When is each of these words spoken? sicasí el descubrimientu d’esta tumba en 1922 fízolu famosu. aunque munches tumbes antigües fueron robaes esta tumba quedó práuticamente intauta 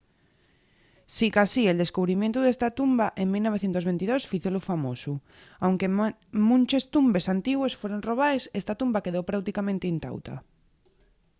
sicasí 1.17 1.63
el 1.71 1.81
descubrimientu 1.83 2.39
d’esta 2.41 2.69
tumba 2.79 3.07
en 3.21 3.27
1922 3.35 4.21
fízolu 4.31 4.59
famosu. 4.69 5.13
aunque 5.65 5.87
munches 6.49 6.83
tumbes 6.93 7.25
antigües 7.35 7.77
fueron 7.79 8.05
robaes 8.09 8.43
esta 8.59 8.73
tumba 8.79 9.03
quedó 9.05 9.21
práuticamente 9.29 9.89
intauta 9.95 10.35